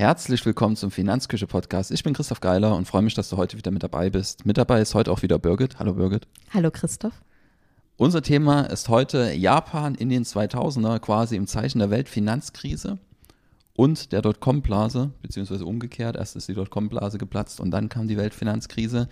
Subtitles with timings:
[0.00, 1.90] Herzlich willkommen zum Finanzküche Podcast.
[1.90, 4.46] Ich bin Christoph Geiler und freue mich, dass du heute wieder mit dabei bist.
[4.46, 5.78] Mit dabei ist heute auch wieder Birgit.
[5.78, 6.26] Hallo Birgit.
[6.54, 7.12] Hallo Christoph.
[7.98, 12.96] Unser Thema ist heute Japan in den 2000er, quasi im Zeichen der Weltfinanzkrise
[13.74, 16.16] und der Dotcom-Blase, beziehungsweise umgekehrt.
[16.16, 19.06] Erst ist die Dotcom-Blase geplatzt und dann kam die Weltfinanzkrise.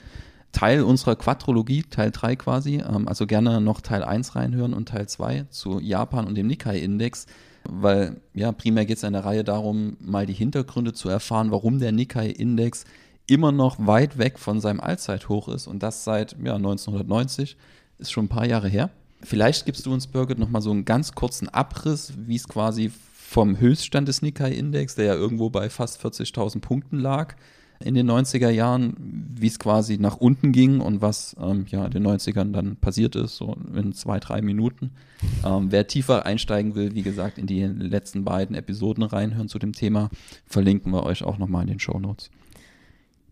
[0.53, 2.77] Teil unserer Quadrologie, Teil 3 quasi.
[2.77, 7.27] Ähm, also gerne noch Teil 1 reinhören und Teil 2 zu Japan und dem Nikkei-Index
[7.69, 11.79] weil ja, primär geht es in der Reihe darum, mal die Hintergründe zu erfahren, warum
[11.79, 12.85] der Nikkei-Index
[13.27, 17.57] immer noch weit weg von seinem Allzeithoch ist und das seit ja, 1990,
[17.99, 18.91] ist schon ein paar Jahre her.
[19.23, 23.59] Vielleicht gibst du uns, Birgit, nochmal so einen ganz kurzen Abriss, wie es quasi vom
[23.59, 27.35] Höchststand des Nikkei-Index, der ja irgendwo bei fast 40.000 Punkten lag,
[27.81, 28.95] in den 90er Jahren,
[29.37, 33.15] wie es quasi nach unten ging und was ähm, ja in den 90ern dann passiert
[33.15, 34.91] ist, so in zwei, drei Minuten.
[35.45, 39.73] Ähm, wer tiefer einsteigen will, wie gesagt, in die letzten beiden Episoden reinhören zu dem
[39.73, 40.11] Thema,
[40.47, 42.31] verlinken wir euch auch nochmal in den Show Notes.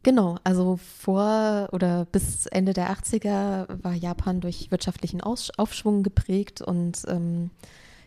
[0.06, 7.02] Genau, also vor oder bis Ende der 80er war Japan durch wirtschaftlichen Aufschwung geprägt und
[7.08, 7.50] ähm,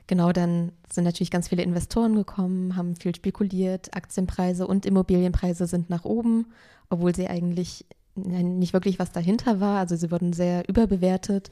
[0.10, 5.90] genau, dann sind natürlich ganz viele Investoren gekommen, haben viel spekuliert, Aktienpreise und Immobilienpreise sind
[5.90, 6.48] nach oben,
[6.90, 7.86] obwohl sie eigentlich
[8.16, 9.80] nicht wirklich was dahinter war.
[9.80, 11.50] Also sie wurden sehr überbewertet.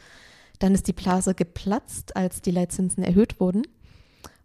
[0.59, 3.61] Dann ist die Blase geplatzt, als die Leitzinsen erhöht wurden.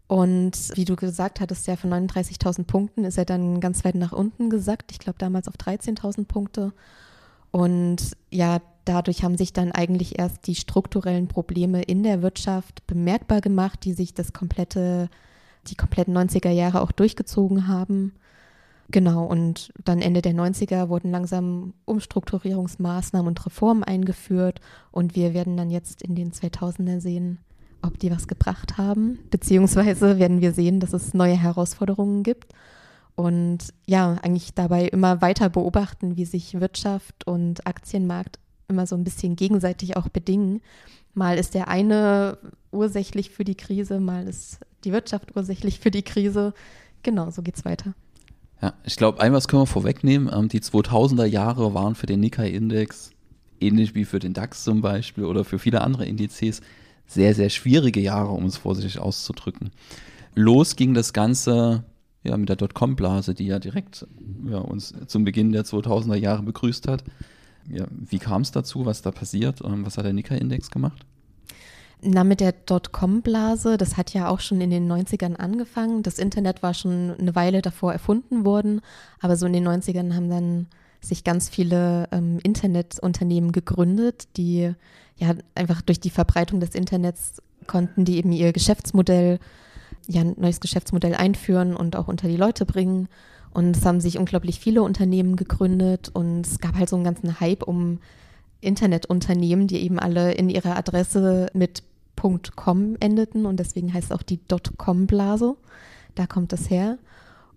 [0.06, 4.12] Und wie du gesagt hattest, ja, von 39.000 Punkten ist er dann ganz weit nach
[4.12, 4.92] unten gesackt.
[4.92, 6.74] Ich glaube damals auf 13.000 Punkte.
[7.50, 13.40] Und ja, dadurch haben sich dann eigentlich erst die strukturellen Probleme in der Wirtschaft bemerkbar
[13.40, 15.08] gemacht, die sich das komplette,
[15.68, 18.12] die kompletten 90er Jahre auch durchgezogen haben.
[18.90, 24.60] Genau, und dann Ende der 90er wurden langsam Umstrukturierungsmaßnahmen und Reformen eingeführt
[24.90, 27.38] und wir werden dann jetzt in den 2000er sehen,
[27.80, 32.52] ob die was gebracht haben, beziehungsweise werden wir sehen, dass es neue Herausforderungen gibt
[33.14, 38.38] und ja, eigentlich dabei immer weiter beobachten, wie sich Wirtschaft und Aktienmarkt
[38.72, 40.60] immer so ein bisschen gegenseitig auch bedingen.
[41.14, 42.38] Mal ist der eine
[42.70, 46.54] ursächlich für die Krise, mal ist die Wirtschaft ursächlich für die Krise.
[47.02, 47.94] Genau, so geht's weiter.
[48.62, 50.30] Ja, ich glaube, ein was können wir vorwegnehmen.
[50.32, 53.10] Ähm, die 2000er Jahre waren für den Nikkei-Index,
[53.60, 56.60] ähnlich wie für den DAX zum Beispiel oder für viele andere Indizes,
[57.06, 59.70] sehr, sehr schwierige Jahre, um es vorsichtig auszudrücken.
[60.34, 61.84] Los ging das Ganze
[62.22, 64.06] ja, mit der Dotcom-Blase, die ja direkt
[64.48, 67.04] ja, uns zum Beginn der 2000er Jahre begrüßt hat.
[67.68, 68.86] Ja, wie kam es dazu?
[68.86, 69.60] Was da passiert?
[69.64, 71.04] Ähm, was hat der Nikkei-Index gemacht?
[72.04, 76.02] Na, mit der Dotcom-Blase, das hat ja auch schon in den 90ern angefangen.
[76.02, 78.80] Das Internet war schon eine Weile davor erfunden worden,
[79.20, 80.66] aber so in den 90ern haben dann
[81.00, 84.72] sich ganz viele ähm, Internetunternehmen gegründet, die
[85.16, 89.38] ja einfach durch die Verbreitung des Internets konnten die eben ihr Geschäftsmodell,
[90.08, 93.08] ja, ein neues Geschäftsmodell einführen und auch unter die Leute bringen.
[93.52, 97.38] Und es haben sich unglaublich viele Unternehmen gegründet und es gab halt so einen ganzen
[97.38, 97.98] Hype um
[98.60, 101.82] Internetunternehmen, die eben alle in ihrer Adresse mit
[102.54, 104.38] .com endeten und deswegen heißt es auch die
[104.78, 105.56] .com-Blase.
[106.14, 106.98] Da kommt es her.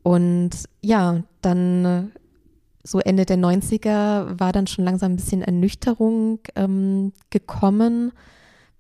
[0.01, 0.51] Und
[0.81, 2.11] ja, dann
[2.83, 8.11] so Ende der 90er war dann schon langsam ein bisschen Ernüchterung ähm, gekommen,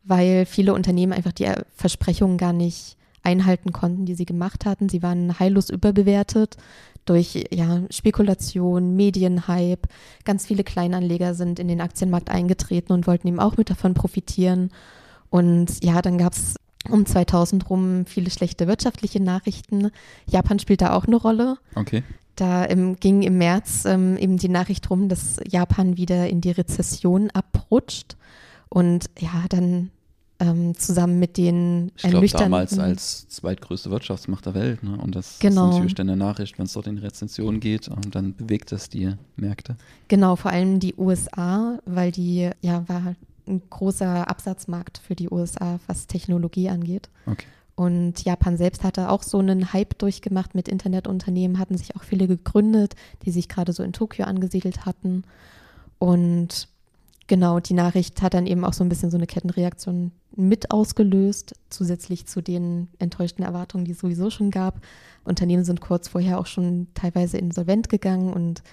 [0.03, 4.89] weil viele Unternehmen einfach die Versprechungen gar nicht einhalten konnten, die sie gemacht hatten.
[4.89, 6.57] Sie waren heillos überbewertet
[7.05, 9.87] durch ja, Spekulation, Medienhype.
[10.23, 14.71] Ganz viele Kleinanleger sind in den Aktienmarkt eingetreten und wollten eben auch mit davon profitieren.
[15.29, 16.55] Und ja, dann gab es
[16.89, 19.91] um 2000 rum viele schlechte wirtschaftliche Nachrichten.
[20.25, 21.57] Japan spielt da auch eine Rolle.
[21.75, 22.03] Okay.
[22.35, 26.51] Da ähm, ging im März ähm, eben die Nachricht rum, dass Japan wieder in die
[26.51, 28.17] Rezession abrutscht.
[28.69, 29.91] Und ja, dann
[30.39, 34.83] ähm, zusammen mit den ich glaube damals als zweitgrößte Wirtschaftsmacht der Welt.
[34.83, 34.97] Ne?
[35.01, 35.69] Und das genau.
[35.69, 38.89] ist natürlich dann eine Nachricht, wenn es dort in Rezession geht, und dann bewegt das
[38.89, 39.75] die Märkte.
[40.07, 43.15] Genau, vor allem die USA, weil die ja war
[43.47, 47.09] ein großer Absatzmarkt für die USA, was Technologie angeht.
[47.25, 47.45] Okay.
[47.75, 52.27] Und Japan selbst hatte auch so einen Hype durchgemacht mit Internetunternehmen, hatten sich auch viele
[52.27, 52.95] gegründet,
[53.25, 55.23] die sich gerade so in Tokio angesiedelt hatten.
[55.99, 56.69] Und
[57.27, 61.55] genau, die Nachricht hat dann eben auch so ein bisschen so eine Kettenreaktion mit ausgelöst,
[61.69, 64.81] zusätzlich zu den enttäuschten Erwartungen, die es sowieso schon gab.
[65.23, 68.63] Unternehmen sind kurz vorher auch schon teilweise insolvent gegangen und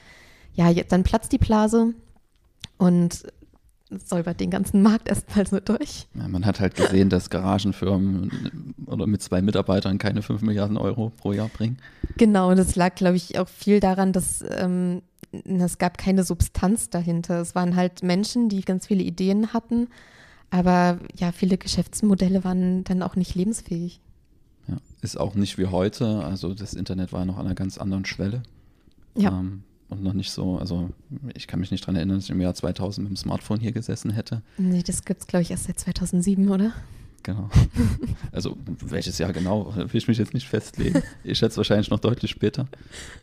[0.55, 1.95] ja, jetzt, dann platzt die Blase
[2.79, 3.25] und
[3.99, 6.07] säubert den ganzen Markt erstmal so durch.
[6.15, 11.11] Ja, man hat halt gesehen, dass Garagenfirmen oder mit zwei Mitarbeitern keine 5 Milliarden Euro
[11.11, 11.79] pro Jahr bringen.
[12.17, 16.91] Genau, und das lag, glaube ich, auch viel daran, dass ähm, es gab keine Substanz
[16.91, 17.41] dahinter.
[17.41, 19.89] Es waren halt Menschen, die ganz viele Ideen hatten,
[20.53, 24.01] aber ja, viele Geschäftsmodelle waren dann auch nicht lebensfähig.
[24.69, 26.23] Ja, ist auch nicht wie heute.
[26.25, 28.43] Also das Internet war noch an einer ganz anderen Schwelle.
[29.17, 29.31] Ja.
[29.31, 30.91] Ähm, und noch nicht so, also
[31.35, 33.73] ich kann mich nicht daran erinnern, dass ich im Jahr 2000 mit dem Smartphone hier
[33.73, 34.43] gesessen hätte.
[34.59, 36.73] Nee, das gibt es, glaube ich, erst seit 2007, oder?
[37.23, 37.49] Genau.
[38.33, 41.03] Also welches Jahr genau, will ich mich jetzt nicht festlegen.
[41.23, 42.67] Ich schätze wahrscheinlich noch deutlich später.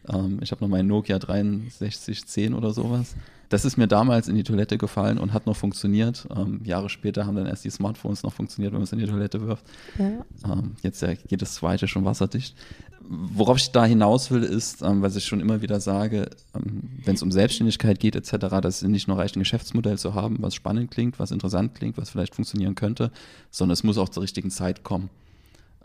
[0.08, 3.16] Ähm, ich habe noch meinen Nokia 6310 oder sowas.
[3.50, 6.28] Das ist mir damals in die Toilette gefallen und hat noch funktioniert.
[6.36, 9.08] Ähm, Jahre später haben dann erst die Smartphones noch funktioniert, wenn man es in die
[9.08, 9.66] Toilette wirft.
[9.98, 10.54] Ja.
[10.54, 12.56] Ähm, jetzt ja jedes zweite schon wasserdicht.
[13.02, 16.69] Worauf ich da hinaus will, ist, ähm, was ich schon immer wieder sage, ähm,
[17.06, 20.38] wenn es um Selbstständigkeit geht etc., dass es nicht nur reicht, ein Geschäftsmodell zu haben,
[20.42, 23.12] was spannend klingt, was interessant klingt, was vielleicht funktionieren könnte,
[23.52, 25.10] sondern es muss auch zur richtigen Zeit kommen.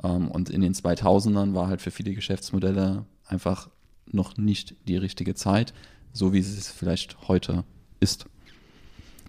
[0.02, 3.69] Ähm, und in den 2000ern war halt für viele Geschäftsmodelle einfach
[4.06, 5.72] noch nicht die richtige Zeit,
[6.12, 7.64] so wie es vielleicht heute
[8.00, 8.26] ist.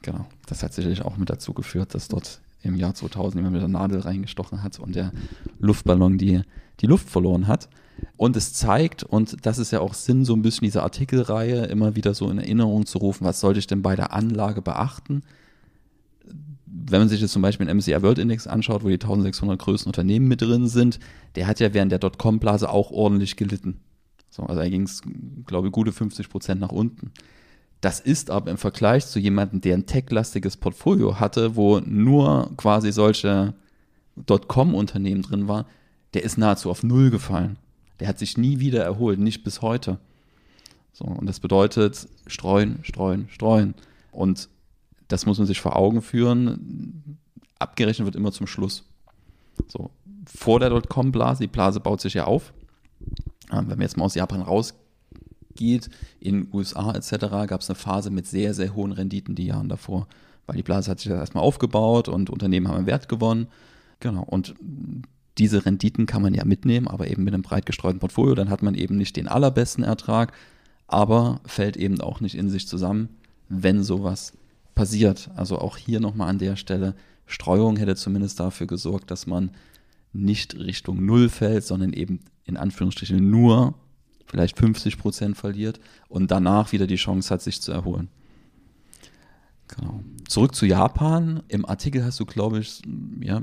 [0.01, 3.61] Genau, das hat sicherlich auch mit dazu geführt, dass dort im Jahr 2000 jemand mit
[3.61, 5.11] der Nadel reingestochen hat und der
[5.59, 6.41] Luftballon die,
[6.79, 7.69] die Luft verloren hat.
[8.17, 11.95] Und es zeigt, und das ist ja auch Sinn, so ein bisschen dieser Artikelreihe, immer
[11.95, 15.23] wieder so in Erinnerung zu rufen, was sollte ich denn bei der Anlage beachten?
[16.65, 19.89] Wenn man sich jetzt zum Beispiel den MSCI World Index anschaut, wo die 1600 größten
[19.89, 20.99] Unternehmen mit drin sind,
[21.35, 23.79] der hat ja während der Dotcom-Blase auch ordentlich gelitten.
[24.29, 25.01] So, also da ging es,
[25.45, 27.11] glaube ich, gute 50 Prozent nach unten.
[27.81, 32.91] Das ist aber im Vergleich zu jemandem, der ein tech-lastiges Portfolio hatte, wo nur quasi
[32.91, 33.53] solche
[34.15, 35.65] Dotcom-Unternehmen drin war,
[36.13, 37.57] der ist nahezu auf Null gefallen.
[37.99, 39.99] Der hat sich nie wieder erholt, nicht bis heute.
[40.93, 43.73] So, und das bedeutet streuen, streuen, streuen.
[44.11, 44.49] Und
[45.07, 47.17] das muss man sich vor Augen führen.
[47.59, 48.85] Abgerechnet wird immer zum Schluss.
[49.67, 49.91] So,
[50.25, 52.53] vor der Dotcom-Blase, die Blase baut sich ja auf.
[53.51, 55.89] Ähm, wenn man jetzt mal aus Japan rausgeht,
[56.19, 60.07] in USA etc., gab es eine Phase mit sehr, sehr hohen Renditen die Jahren davor.
[60.47, 63.47] Weil die Blase hat sich ja erstmal aufgebaut und Unternehmen haben Wert gewonnen.
[63.99, 64.23] Genau.
[64.23, 64.55] Und
[65.37, 68.35] diese Renditen kann man ja mitnehmen, aber eben mit einem breit gestreuten Portfolio.
[68.35, 70.33] Dann hat man eben nicht den allerbesten Ertrag,
[70.87, 73.09] aber fällt eben auch nicht in sich zusammen,
[73.49, 74.33] wenn sowas
[74.75, 75.29] passiert.
[75.35, 76.95] Also auch hier nochmal an der Stelle,
[77.25, 79.51] Streuung hätte zumindest dafür gesorgt, dass man
[80.13, 83.73] nicht Richtung Null fällt, sondern eben in Anführungsstrichen nur
[84.25, 88.09] vielleicht 50 Prozent verliert und danach wieder die Chance hat, sich zu erholen.
[89.67, 90.01] Genau.
[90.27, 91.43] Zurück zu Japan.
[91.47, 92.81] Im Artikel hast du, glaube ich,
[93.21, 93.41] ja,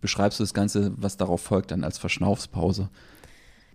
[0.00, 2.88] beschreibst du das Ganze, was darauf folgt, dann als Verschnaufspause.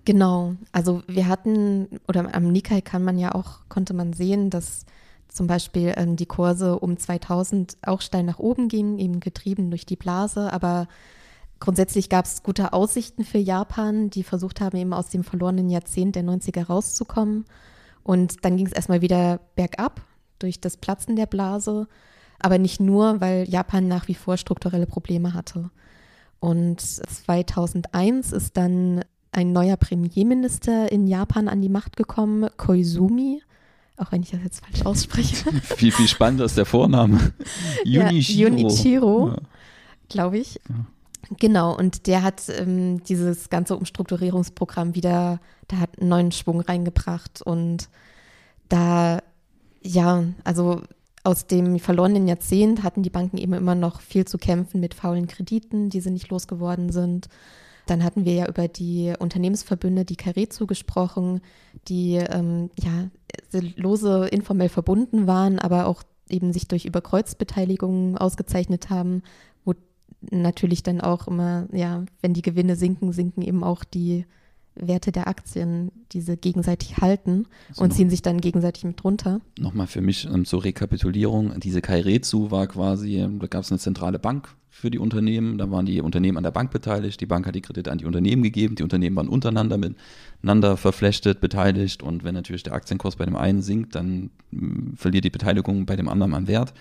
[0.06, 0.56] Genau.
[0.72, 4.86] Also wir hatten, oder am Nikkei kann man ja auch, konnte man sehen, dass
[5.28, 9.86] zum Beispiel ähm, die Kurse um 2000 auch steil nach oben gingen, eben getrieben durch
[9.86, 10.88] die Blase, aber
[11.60, 16.16] grundsätzlich gab es gute Aussichten für Japan, die versucht haben, eben aus dem verlorenen Jahrzehnt
[16.16, 17.46] der 90er rauszukommen.
[18.04, 20.06] Und dann ging es erstmal wieder bergab
[20.39, 21.88] durch das Platzen der Blase,
[22.39, 25.69] aber nicht nur, weil Japan nach wie vor strukturelle Probleme hatte.
[26.39, 33.42] Und 2001 ist dann ein neuer Premierminister in Japan an die Macht gekommen, Koizumi,
[33.98, 35.51] auch wenn ich das jetzt falsch ausspreche.
[35.78, 37.33] Wie viel spannender ist der Vorname?
[37.83, 38.50] Junichiro.
[38.50, 39.38] Ja, Junichiro, ja.
[40.10, 40.60] glaube ich.
[40.69, 40.86] Ja.
[41.40, 47.42] Genau, und der hat ähm, dieses ganze Umstrukturierungsprogramm wieder, da hat einen neuen Schwung reingebracht
[47.42, 47.90] und
[48.69, 49.19] da,
[49.81, 50.81] ja, also
[51.24, 55.28] aus dem verlorenen Jahrzehnt hatten die Banken eben immer noch viel zu kämpfen mit faulen
[55.28, 57.28] Krediten, die sie nicht losgeworden sind.
[57.86, 61.42] Dann hatten wir ja über die Unternehmensverbünde, die Carezo gesprochen,
[61.88, 63.10] die ähm, ja
[63.76, 69.24] lose informell verbunden waren, aber auch eben sich durch Überkreuzbeteiligungen ausgezeichnet haben,
[70.22, 74.26] natürlich dann auch immer, ja, wenn die Gewinne sinken, sinken eben auch die
[74.80, 79.42] Werte der Aktien, diese gegenseitig halten also und ziehen sich dann gegenseitig mit runter.
[79.60, 83.80] Nochmal für mich ähm, zur Rekapitulierung, diese Kairetsu war quasi, ähm, da gab es eine
[83.80, 87.48] zentrale Bank für die Unternehmen, da waren die Unternehmen an der Bank beteiligt, die Bank
[87.48, 92.04] hat die Kredite an die Unternehmen gegeben, die Unternehmen waren untereinander miteinander verflechtet, beteiligt.
[92.04, 95.96] Und wenn natürlich der Aktienkurs bei dem einen sinkt, dann mh, verliert die Beteiligung bei
[95.96, 96.74] dem anderen an Wert.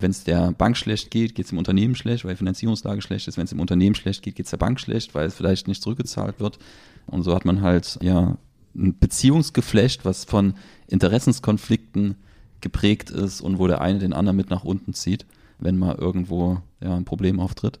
[0.00, 3.26] Wenn es der Bank schlecht geht, geht es dem Unternehmen schlecht, weil die Finanzierungslage schlecht
[3.26, 3.36] ist.
[3.36, 5.82] Wenn es dem Unternehmen schlecht geht, geht es der Bank schlecht, weil es vielleicht nicht
[5.82, 6.58] zurückgezahlt wird.
[7.06, 8.36] Und so hat man halt ja
[8.76, 10.54] ein Beziehungsgeflecht, was von
[10.86, 12.14] Interessenskonflikten
[12.60, 15.26] geprägt ist und wo der eine den anderen mit nach unten zieht,
[15.58, 17.80] wenn mal irgendwo ja, ein Problem auftritt.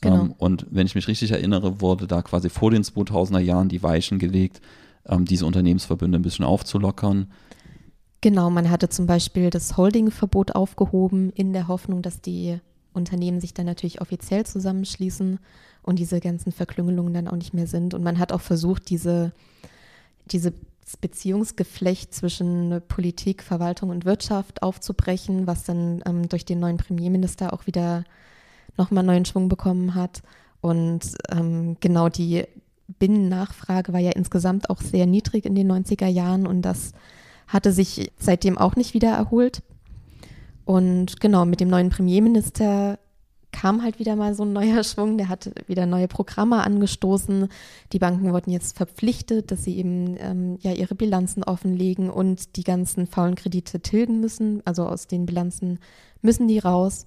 [0.00, 0.22] Genau.
[0.22, 3.82] Ähm, und wenn ich mich richtig erinnere, wurde da quasi vor den 2000er Jahren die
[3.82, 4.60] Weichen gelegt,
[5.06, 7.28] ähm, diese Unternehmensverbünde ein bisschen aufzulockern.
[8.24, 12.58] Genau, man hatte zum Beispiel das Holdingverbot aufgehoben in der Hoffnung, dass die
[12.94, 15.38] Unternehmen sich dann natürlich offiziell zusammenschließen
[15.82, 17.92] und diese ganzen Verklüngelungen dann auch nicht mehr sind.
[17.92, 19.32] Und man hat auch versucht, diese,
[20.24, 20.54] diese
[21.02, 27.66] Beziehungsgeflecht zwischen Politik, Verwaltung und Wirtschaft aufzubrechen, was dann ähm, durch den neuen Premierminister auch
[27.66, 28.04] wieder
[28.78, 30.22] nochmal neuen Schwung bekommen hat.
[30.62, 32.44] Und ähm, genau die
[32.98, 36.94] Binnennachfrage war ja insgesamt auch sehr niedrig in den 90er Jahren und das
[37.48, 39.62] hatte sich seitdem auch nicht wieder erholt.
[40.64, 42.98] Und genau, mit dem neuen Premierminister
[43.52, 47.48] kam halt wieder mal so ein neuer Schwung, der hat wieder neue Programme angestoßen.
[47.92, 52.64] Die Banken wurden jetzt verpflichtet, dass sie eben ähm, ja ihre Bilanzen offenlegen und die
[52.64, 54.60] ganzen faulen Kredite tilgen müssen.
[54.64, 55.78] Also aus den Bilanzen
[56.20, 57.06] müssen die raus.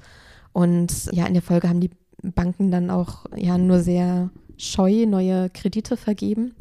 [0.54, 1.92] Und ja, in der Folge haben die
[2.24, 6.56] Banken dann auch ja nur sehr scheu neue Kredite vergeben,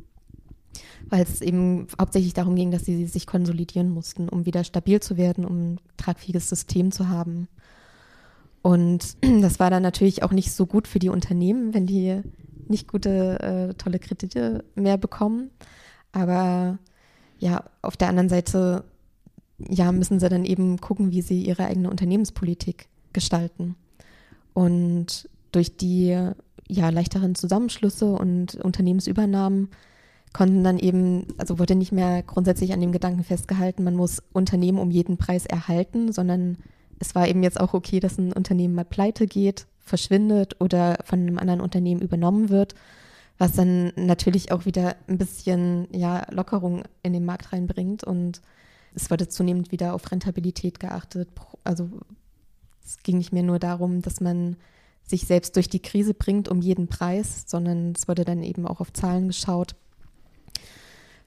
[1.08, 5.16] weil es eben hauptsächlich darum ging, dass sie sich konsolidieren mussten, um wieder stabil zu
[5.16, 7.48] werden, um ein tragfähiges System zu haben.
[8.62, 12.22] Und das war dann natürlich auch nicht so gut für die Unternehmen, wenn die
[12.68, 15.50] nicht gute, äh, tolle Kredite mehr bekommen.
[16.12, 16.78] Aber
[17.38, 18.84] ja, auf der anderen Seite,
[19.58, 23.76] ja, müssen sie dann eben gucken, wie sie ihre eigene Unternehmenspolitik gestalten.
[24.52, 26.18] Und durch die
[26.68, 29.68] ja, leichteren Zusammenschlüsse und Unternehmensübernahmen
[30.36, 34.78] konnten dann eben, also wurde nicht mehr grundsätzlich an dem Gedanken festgehalten, man muss Unternehmen
[34.78, 36.58] um jeden Preis erhalten, sondern
[36.98, 41.20] es war eben jetzt auch okay, dass ein Unternehmen mal pleite geht, verschwindet oder von
[41.20, 42.74] einem anderen Unternehmen übernommen wird,
[43.38, 48.42] was dann natürlich auch wieder ein bisschen ja, Lockerung in den Markt reinbringt und
[48.94, 51.30] es wurde zunehmend wieder auf Rentabilität geachtet.
[51.64, 51.88] Also
[52.84, 54.56] es ging nicht mehr nur darum, dass man
[55.02, 58.80] sich selbst durch die Krise bringt um jeden Preis, sondern es wurde dann eben auch
[58.80, 59.76] auf Zahlen geschaut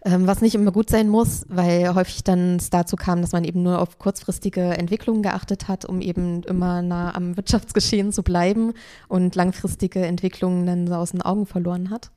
[0.02, 3.64] was nicht immer gut sein muss, weil häufig dann es dazu kam, dass man eben
[3.64, 8.74] nur auf kurzfristige Entwicklungen geachtet hat, um eben immer nah am Wirtschaftsgeschehen zu bleiben
[9.10, 12.12] und langfristige Entwicklungen dann so aus den Augen verloren hat.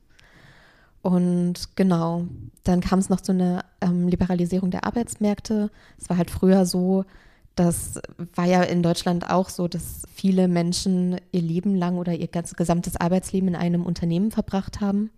[1.01, 2.25] Und genau,
[2.63, 5.69] dann kam es noch zu einer ähm, Liberalisierung der Arbeitsmärkte.
[5.99, 7.03] Es war halt früher so,
[7.55, 7.99] das
[8.33, 12.55] war ja in Deutschland auch so, dass viele Menschen ihr Leben lang oder ihr ganzes
[12.55, 15.11] gesamtes Arbeitsleben in einem Unternehmen verbracht haben.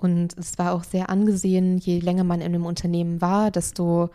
[0.00, 4.08] Und es war auch sehr angesehen, je länger man in einem Unternehmen war, desto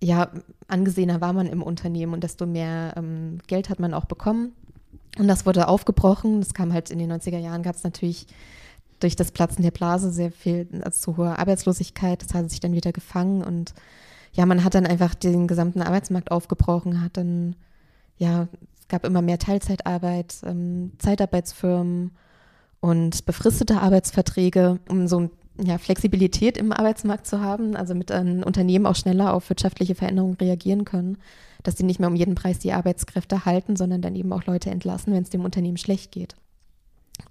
[0.00, 0.30] ja,
[0.68, 4.52] angesehener war man im Unternehmen und desto mehr ähm, Geld hat man auch bekommen.
[5.18, 6.40] Und das wurde aufgebrochen.
[6.40, 8.28] Das kam halt in den 90er Jahren, gab es natürlich
[9.00, 12.22] durch das Platzen der Blase sehr viel, also zu hohe Arbeitslosigkeit.
[12.22, 13.74] Das hat sich dann wieder gefangen und
[14.34, 17.56] ja, man hat dann einfach den gesamten Arbeitsmarkt aufgebrochen, hat dann,
[18.18, 18.46] ja,
[18.78, 22.12] es gab immer mehr Teilzeitarbeit, ähm, Zeitarbeitsfirmen
[22.80, 25.30] und befristete Arbeitsverträge, um so
[25.60, 30.34] ja, Flexibilität im Arbeitsmarkt zu haben, also mit ein Unternehmen auch schneller auf wirtschaftliche Veränderungen
[30.34, 31.18] reagieren können,
[31.64, 34.70] dass sie nicht mehr um jeden Preis die Arbeitskräfte halten, sondern dann eben auch Leute
[34.70, 36.36] entlassen, wenn es dem Unternehmen schlecht geht.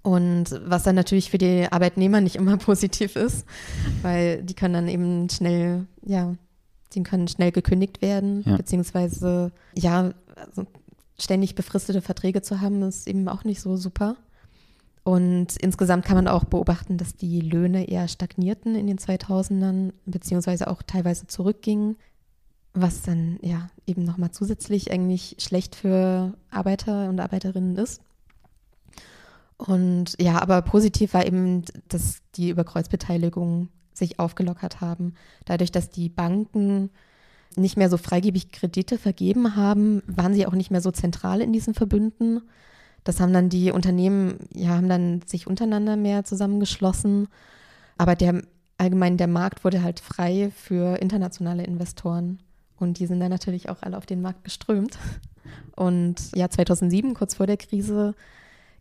[0.02, 3.46] Und was dann natürlich für die Arbeitnehmer nicht immer positiv ist,
[4.02, 6.34] weil die können dann eben schnell, ja,
[6.92, 8.56] die können schnell gekündigt werden, ja.
[8.56, 10.66] beziehungsweise ja, also
[11.18, 14.16] ständig befristete Verträge zu haben, ist eben auch nicht so super.
[15.08, 20.68] Und insgesamt kann man auch beobachten, dass die Löhne eher stagnierten in den 2000ern, beziehungsweise
[20.68, 21.96] auch teilweise zurückgingen,
[22.74, 28.02] was dann ja eben nochmal zusätzlich eigentlich schlecht für Arbeiter und Arbeiterinnen ist.
[29.56, 35.14] Und ja, aber positiv war eben, dass die Überkreuzbeteiligungen sich aufgelockert haben.
[35.46, 36.90] Dadurch, dass die Banken
[37.56, 41.54] nicht mehr so freigebig Kredite vergeben haben, waren sie auch nicht mehr so zentral in
[41.54, 42.42] diesen Verbünden,
[43.08, 47.28] das haben dann die Unternehmen, ja, haben dann sich untereinander mehr zusammengeschlossen.
[47.96, 48.42] Aber der
[48.76, 52.38] allgemein der Markt wurde halt frei für internationale Investoren.
[52.76, 54.98] Und die sind dann natürlich auch alle auf den Markt geströmt.
[55.74, 58.14] Und ja, 2007, kurz vor der Krise,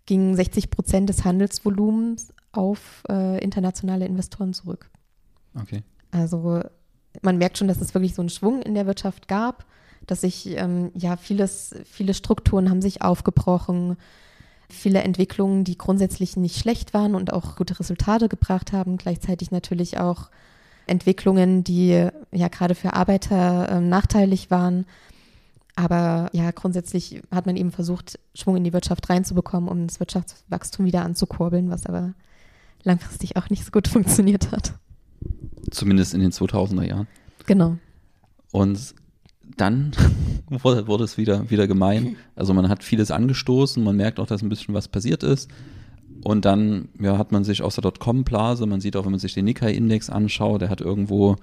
[0.05, 4.89] gingen 60 Prozent des Handelsvolumens auf äh, internationale Investoren zurück.
[5.57, 5.83] Okay.
[6.11, 6.63] Also
[7.21, 9.65] man merkt schon, dass es wirklich so einen Schwung in der Wirtschaft gab
[10.07, 13.97] dass sich ähm, ja vieles, viele Strukturen haben sich aufgebrochen,
[14.69, 19.99] viele Entwicklungen, die grundsätzlich nicht schlecht waren und auch gute Resultate gebracht haben, gleichzeitig natürlich
[19.99, 20.29] auch
[20.87, 24.85] Entwicklungen, die ja gerade für Arbeiter äh, nachteilig waren.
[25.75, 30.85] Aber ja, grundsätzlich hat man eben versucht, Schwung in die Wirtschaft reinzubekommen, um das Wirtschaftswachstum
[30.85, 32.13] wieder anzukurbeln, was aber
[32.83, 34.73] langfristig auch nicht so gut funktioniert hat.
[35.69, 37.07] Zumindest in den 2000er Jahren.
[37.45, 37.77] Genau.
[38.51, 38.95] Und
[39.55, 39.91] dann
[40.49, 42.15] wurde, es wieder, wieder gemein.
[42.35, 45.49] Also man hat vieles angestoßen, man merkt auch, dass ein bisschen was passiert ist.
[46.23, 49.33] Und dann ja, hat man sich aus der Dotcom-Blase, man sieht auch, wenn man sich
[49.33, 51.35] den Nikkei-Index anschaut, der hat irgendwo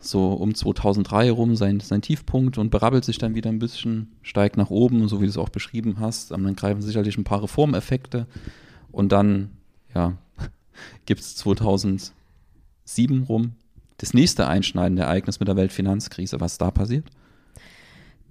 [0.00, 4.56] so um 2003 rum seinen sein Tiefpunkt und berabbelt sich dann wieder ein bisschen, steigt
[4.56, 6.30] nach oben, so wie du es auch beschrieben hast.
[6.32, 8.26] Und dann greifen sicherlich ein paar Reformeffekte.
[8.92, 9.50] Und dann,
[9.94, 10.16] ja,
[11.06, 12.12] gibt es 2007
[13.28, 13.52] rum
[13.96, 16.40] das nächste einschneidende Ereignis mit der Weltfinanzkrise.
[16.40, 17.04] Was da passiert?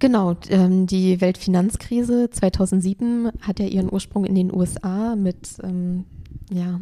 [0.00, 6.04] Genau, ähm, die Weltfinanzkrise 2007 hat ja ihren Ursprung in den USA mit ähm,
[6.52, 6.80] ja,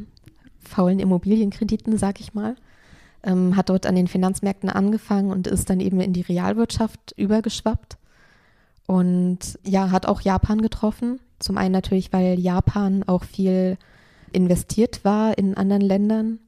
[0.61, 2.56] faulen Immobilienkrediten, sag ich mal.
[3.23, 7.96] Ähm, hat dort an den Finanzmärkten angefangen und ist dann eben in die Realwirtschaft übergeschwappt.
[8.87, 11.18] Und ja, hat auch Japan getroffen.
[11.38, 13.78] Zum einen natürlich, weil Japan auch viel
[14.32, 16.38] investiert war in anderen Ländern.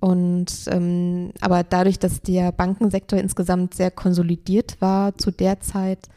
[0.00, 6.08] Und ähm, aber dadurch, dass der Bankensektor insgesamt sehr konsolidiert war zu der Zeit,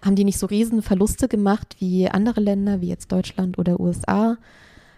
[0.00, 4.36] haben die nicht so riesen Verluste gemacht wie andere Länder, wie jetzt Deutschland oder USA.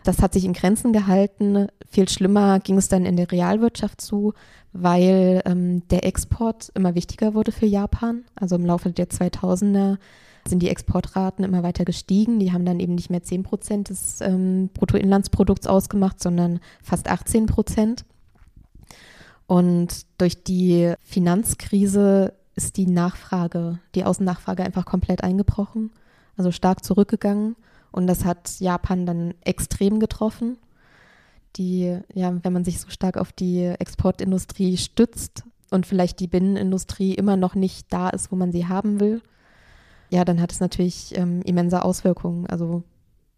[0.02, 1.68] Das hat sich in Grenzen gehalten.
[1.88, 4.34] Viel schlimmer ging es dann in der Realwirtschaft zu,
[4.74, 8.24] weil ähm, der Export immer wichtiger wurde für Japan.
[8.34, 9.96] Also im Laufe der 2000er
[10.46, 12.38] sind die Exportraten immer weiter gestiegen.
[12.38, 17.46] Die haben dann eben nicht mehr 10 Prozent des ähm, Bruttoinlandsprodukts ausgemacht, sondern fast 18
[17.46, 18.04] Prozent.
[19.46, 25.90] Und durch die Finanzkrise ist die Nachfrage, die Außennachfrage einfach komplett eingebrochen,
[26.36, 27.56] also stark zurückgegangen.
[27.92, 30.56] Und das hat Japan dann extrem getroffen.
[31.56, 37.14] Die, ja, wenn man sich so stark auf die Exportindustrie stützt und vielleicht die Binnenindustrie
[37.14, 39.22] immer noch nicht da ist, wo man sie haben will,
[40.10, 42.46] ja, dann hat es natürlich ähm, immense Auswirkungen.
[42.46, 42.82] Also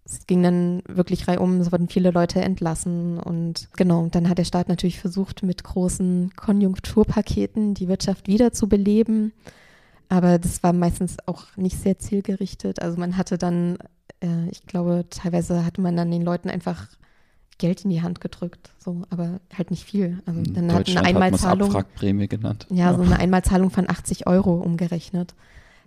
[0.06, 4.44] es ging dann wirklich reihum, es wurden viele Leute entlassen und genau, dann hat der
[4.44, 9.32] Staat natürlich versucht, mit großen Konjunkturpaketen die Wirtschaft wiederzubeleben.
[10.08, 12.80] Aber das war meistens auch nicht sehr zielgerichtet.
[12.80, 13.78] Also man hatte dann,
[14.20, 16.86] äh, ich glaube, teilweise hatte man dann den Leuten einfach
[17.58, 20.22] Geld in die Hand gedrückt, so, aber halt nicht viel.
[20.26, 21.74] Also dann hat eine Einmalzahlung.
[21.74, 22.66] Hat genannt.
[22.70, 25.34] Ja, ja, so eine Einmalzahlung von 80 Euro umgerechnet.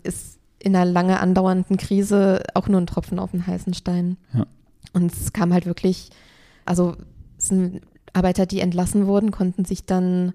[0.04, 4.18] Ist in einer lange andauernden Krise auch nur ein Tropfen auf den heißen Stein.
[4.34, 4.46] Ja.
[4.94, 6.10] Und es kam halt wirklich,
[6.66, 6.96] also
[7.38, 7.82] es sind
[8.14, 10.34] Arbeiter, die entlassen wurden, konnten sich dann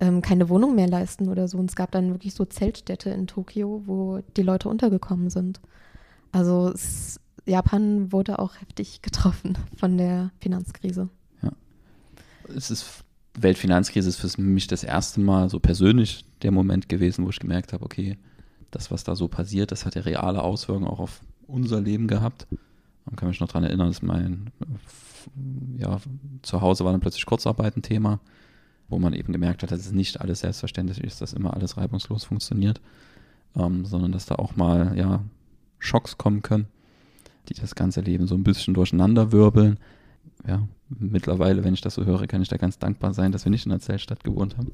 [0.00, 1.58] ähm, keine Wohnung mehr leisten oder so.
[1.58, 5.60] Und es gab dann wirklich so Zeltstädte in Tokio, wo die Leute untergekommen sind.
[6.32, 11.08] Also es, Japan wurde auch heftig getroffen von der Finanzkrise.
[11.42, 11.52] Ja.
[12.54, 13.04] Es ist
[13.42, 17.72] Weltfinanzkrise ist für mich das erste Mal so persönlich der Moment gewesen, wo ich gemerkt
[17.72, 18.18] habe, okay,
[18.70, 22.46] das, was da so passiert, das hat ja reale Auswirkungen auch auf unser Leben gehabt.
[23.06, 24.50] Man kann mich noch daran erinnern, dass mein
[25.76, 26.00] ja,
[26.42, 28.20] zu war dann plötzlich Kurzarbeit ein Thema,
[28.88, 32.24] wo man eben gemerkt hat, dass es nicht alles selbstverständlich ist, dass immer alles reibungslos
[32.24, 32.80] funktioniert,
[33.56, 35.22] ähm, sondern dass da auch mal ja,
[35.78, 36.66] Schocks kommen können,
[37.48, 39.78] die das ganze Leben so ein bisschen durcheinander wirbeln.
[40.46, 43.50] Ja, mittlerweile, wenn ich das so höre, kann ich da ganz dankbar sein, dass wir
[43.50, 44.70] nicht in der Zeltstadt gewohnt haben.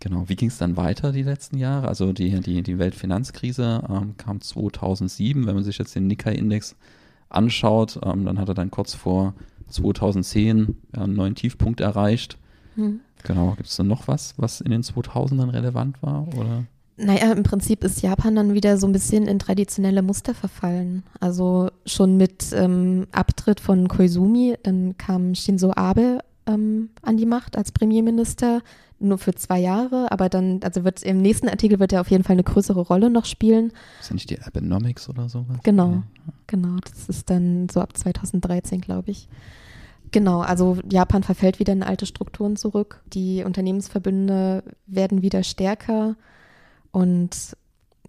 [0.00, 1.88] Genau, wie ging es dann weiter die letzten Jahre?
[1.88, 6.76] Also die, die, die Weltfinanzkrise ähm, kam 2007, wenn man sich jetzt den Nikkei-Index
[7.28, 9.34] anschaut, ähm, dann hat er dann kurz vor
[9.68, 12.38] 2010 ja, einen neuen Tiefpunkt erreicht.
[12.74, 13.00] Hm.
[13.24, 16.26] Genau, gibt es dann noch was, was in den 2000ern relevant war?
[16.36, 16.64] Oder?
[16.96, 21.04] Naja, im Prinzip ist Japan dann wieder so ein bisschen in traditionelle Muster verfallen.
[21.20, 27.56] Also schon mit ähm, Abtritt von Koizumi, dann kam Shinzo Abe ähm, an die Macht
[27.56, 28.62] als Premierminister
[28.98, 32.24] nur für zwei Jahre, aber dann, also wird im nächsten Artikel wird er auf jeden
[32.24, 33.72] Fall eine größere Rolle noch spielen.
[34.00, 35.58] Ist ja nicht die Abenomics oder sowas?
[35.64, 36.02] Genau, ja.
[36.46, 36.76] genau.
[36.84, 39.28] Das ist dann so ab 2013, glaube ich.
[40.12, 43.02] Genau, also Japan verfällt wieder in alte Strukturen zurück.
[43.12, 46.16] Die Unternehmensverbünde werden wieder stärker
[46.90, 47.56] und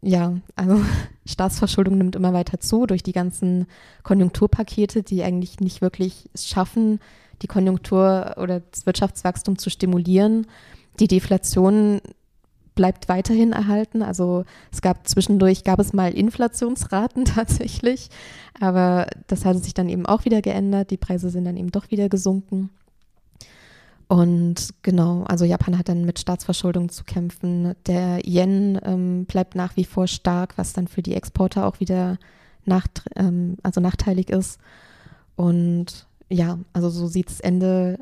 [0.02, 0.82] ja, also
[1.26, 3.68] Staatsverschuldung nimmt immer weiter zu durch die ganzen
[4.04, 7.00] Konjunkturpakete, die eigentlich nicht wirklich es schaffen,
[7.44, 10.48] die Konjunktur oder das Wirtschaftswachstum zu stimulieren.
[11.00, 12.02] Die Deflation
[12.76, 14.02] bleibt weiterhin erhalten.
[14.02, 18.10] Also es gab zwischendurch, gab es mal Inflationsraten tatsächlich,
[18.60, 20.90] aber das hatte sich dann eben auch wieder geändert.
[20.90, 22.70] Die Preise sind dann eben doch wieder gesunken.
[24.08, 27.74] Und genau, also Japan hat dann mit Staatsverschuldung zu kämpfen.
[27.88, 32.18] Der Yen ähm, bleibt nach wie vor stark, was dann für die Exporter auch wieder
[32.66, 34.60] nach, ähm, also nachteilig ist.
[35.36, 38.00] Und ja, also so sieht es Ende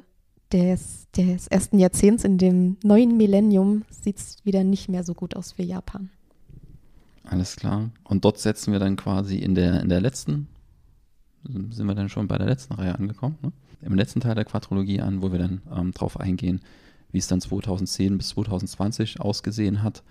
[0.51, 5.35] des, des ersten Jahrzehnts in dem neuen Millennium sieht es wieder nicht mehr so gut
[5.35, 6.09] aus für Japan.
[7.23, 7.91] Alles klar.
[8.03, 10.47] Und dort setzen wir dann quasi in der, in der letzten,
[11.43, 13.51] sind wir dann schon bei der letzten Reihe angekommen, ne?
[13.81, 16.61] im letzten Teil der Quadrologie an, wo wir dann ähm, drauf eingehen,
[17.11, 20.03] wie es dann 2010 bis 2020 ausgesehen hat.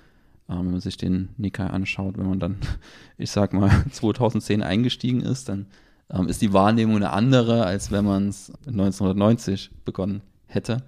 [0.48, 2.56] Ähm, wenn man sich den Nikkei anschaut, wenn man dann,
[3.18, 5.66] ich sag mal, 2010 eingestiegen ist, dann
[6.12, 10.82] ähm, ist die Wahrnehmung eine andere, als wenn man es 1990 begonnen hätte.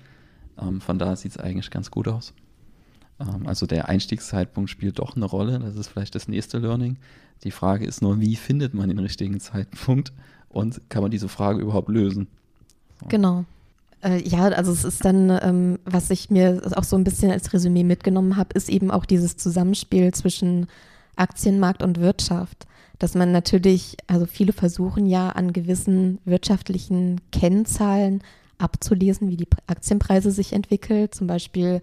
[0.60, 2.34] Ähm, von daher sieht es eigentlich ganz gut aus.
[3.20, 5.58] Ähm, also der Einstiegszeitpunkt spielt doch eine Rolle.
[5.58, 6.98] Das ist vielleicht das nächste Learning.
[7.44, 10.12] Die Frage ist nur, wie findet man den richtigen Zeitpunkt
[10.48, 12.28] und kann man diese Frage überhaupt lösen?
[13.00, 13.06] So.
[13.08, 13.44] Genau.
[14.02, 17.52] Äh, ja, also es ist dann, ähm, was ich mir auch so ein bisschen als
[17.52, 20.66] Resümee mitgenommen habe, ist eben auch dieses Zusammenspiel zwischen
[21.16, 22.66] Aktienmarkt und Wirtschaft
[23.02, 28.22] dass man natürlich, also viele versuchen ja an gewissen wirtschaftlichen Kennzahlen
[28.58, 31.10] abzulesen, wie die Aktienpreise sich entwickeln.
[31.10, 31.82] Zum Beispiel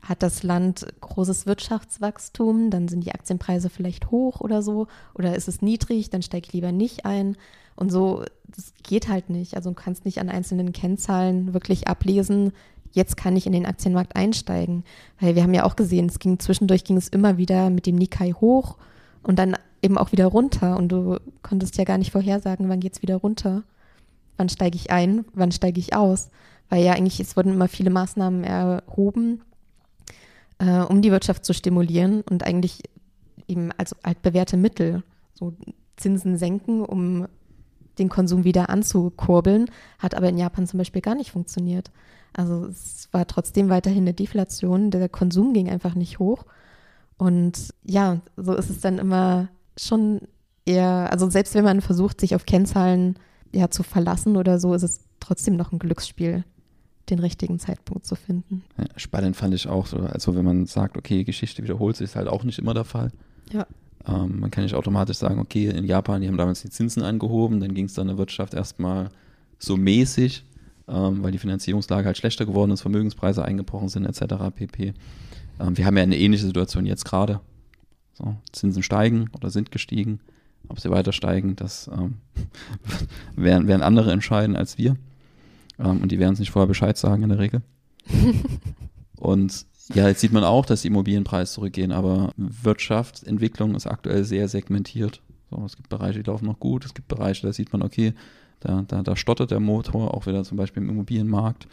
[0.00, 4.86] hat das Land großes Wirtschaftswachstum, dann sind die Aktienpreise vielleicht hoch oder so.
[5.14, 7.36] Oder ist es niedrig, dann steige ich lieber nicht ein.
[7.76, 9.54] Und so, das geht halt nicht.
[9.54, 12.52] Also du kannst nicht an einzelnen Kennzahlen wirklich ablesen,
[12.92, 14.82] jetzt kann ich in den Aktienmarkt einsteigen.
[15.20, 17.96] Weil wir haben ja auch gesehen, es ging zwischendurch ging es immer wieder mit dem
[17.96, 18.78] Nikkei hoch
[19.22, 20.76] und dann eben auch wieder runter.
[20.76, 23.62] Und du konntest ja gar nicht vorhersagen, wann geht es wieder runter.
[24.36, 26.30] Wann steige ich ein, wann steige ich aus?
[26.68, 29.42] Weil ja eigentlich, es wurden immer viele Maßnahmen erhoben,
[30.58, 32.82] äh, um die Wirtschaft zu stimulieren und eigentlich
[33.48, 35.02] eben als altbewährte Mittel,
[35.34, 35.54] so
[35.96, 37.26] Zinsen senken, um
[37.98, 41.90] den Konsum wieder anzukurbeln, hat aber in Japan zum Beispiel gar nicht funktioniert.
[42.32, 46.44] Also es war trotzdem weiterhin eine Deflation, der Konsum ging einfach nicht hoch.
[47.18, 50.20] Und ja, so ist es dann immer schon
[50.64, 53.16] eher, also selbst wenn man versucht, sich auf Kennzahlen
[53.52, 56.44] ja zu verlassen oder so, ist es trotzdem noch ein Glücksspiel,
[57.10, 58.62] den richtigen Zeitpunkt zu finden.
[58.76, 62.16] Ja, spannend fand ich auch so, also wenn man sagt, okay, Geschichte wiederholt sich, ist
[62.16, 63.10] halt auch nicht immer der Fall.
[63.52, 63.66] Ja.
[64.06, 67.60] Ähm, man kann nicht automatisch sagen, okay, in Japan, die haben damals die Zinsen angehoben,
[67.60, 69.10] dann ging es dann der Wirtschaft erstmal
[69.58, 70.44] so mäßig,
[70.86, 74.34] ähm, weil die Finanzierungslage halt schlechter geworden ist, Vermögenspreise eingebrochen sind, etc.
[74.54, 74.94] pp.
[75.60, 77.40] Ähm, wir haben ja eine ähnliche Situation jetzt gerade.
[78.14, 80.20] So, Zinsen steigen oder sind gestiegen.
[80.68, 82.16] Ob sie weiter steigen, das ähm,
[83.36, 84.96] werden, werden andere entscheiden als wir.
[85.78, 87.62] Ähm, und die werden es nicht vorher Bescheid sagen in der Regel.
[89.16, 94.48] und ja, jetzt sieht man auch, dass die Immobilienpreise zurückgehen, aber Wirtschaftsentwicklung ist aktuell sehr
[94.48, 95.22] segmentiert.
[95.50, 98.12] So, es gibt Bereiche, die laufen noch gut, es gibt Bereiche, da sieht man, okay,
[98.60, 101.68] da, da, da stottert der Motor, auch wieder zum Beispiel im Immobilienmarkt.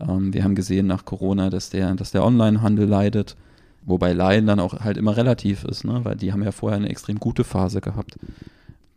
[0.00, 3.36] Ähm, wir haben gesehen nach Corona, dass der, dass der Onlinehandel leidet,
[3.82, 6.04] wobei Leiden dann auch halt immer relativ ist, ne?
[6.04, 8.18] weil die haben ja vorher eine extrem gute Phase gehabt.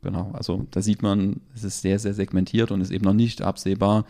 [0.02, 3.42] Genau, also da sieht man, es ist sehr, sehr segmentiert und ist eben noch nicht
[3.42, 4.06] absehbar,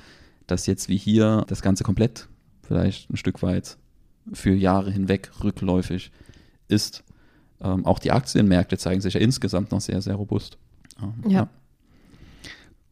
[0.46, 2.28] dass jetzt wie hier das Ganze komplett
[2.62, 3.78] vielleicht ein Stück weit
[4.32, 6.12] für Jahre hinweg rückläufig
[6.68, 7.04] ist.
[7.62, 10.58] Ähm, auch die Aktienmärkte zeigen sich ja insgesamt noch sehr, sehr robust.
[11.02, 11.40] Ähm, ja.
[11.40, 11.50] ja.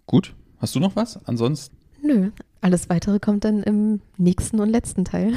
[0.07, 1.23] Gut, hast du noch was?
[1.25, 1.76] Ansonsten?
[2.01, 2.29] Nö,
[2.61, 5.33] alles weitere kommt dann im nächsten und letzten Teil.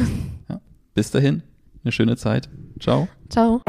[0.48, 0.60] Ja.
[0.94, 1.42] Bis dahin,
[1.84, 2.48] eine schöne Zeit.
[2.78, 3.08] Ciao.
[3.28, 3.62] Ciao.